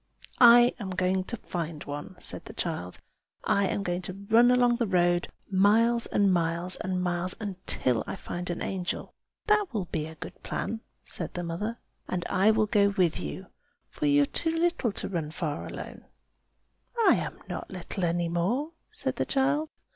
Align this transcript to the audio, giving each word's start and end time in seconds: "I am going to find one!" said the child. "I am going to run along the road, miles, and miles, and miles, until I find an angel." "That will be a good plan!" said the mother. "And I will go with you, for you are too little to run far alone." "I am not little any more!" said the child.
"I 0.39 0.73
am 0.79 0.89
going 0.89 1.25
to 1.25 1.37
find 1.37 1.83
one!" 1.83 2.15
said 2.19 2.45
the 2.45 2.53
child. 2.55 2.97
"I 3.43 3.67
am 3.67 3.83
going 3.83 4.01
to 4.01 4.25
run 4.31 4.49
along 4.49 4.77
the 4.77 4.87
road, 4.87 5.27
miles, 5.47 6.07
and 6.07 6.33
miles, 6.33 6.75
and 6.77 6.99
miles, 7.03 7.35
until 7.39 8.03
I 8.07 8.15
find 8.15 8.49
an 8.49 8.63
angel." 8.63 9.13
"That 9.45 9.67
will 9.71 9.85
be 9.85 10.07
a 10.07 10.15
good 10.15 10.41
plan!" 10.41 10.81
said 11.03 11.35
the 11.35 11.43
mother. 11.43 11.77
"And 12.07 12.25
I 12.31 12.49
will 12.49 12.65
go 12.65 12.89
with 12.97 13.19
you, 13.19 13.45
for 13.91 14.07
you 14.07 14.23
are 14.23 14.25
too 14.25 14.57
little 14.57 14.91
to 14.91 15.07
run 15.07 15.29
far 15.29 15.67
alone." 15.67 16.05
"I 17.07 17.13
am 17.17 17.37
not 17.47 17.69
little 17.69 18.03
any 18.03 18.27
more!" 18.27 18.71
said 18.91 19.17
the 19.17 19.25
child. 19.27 19.69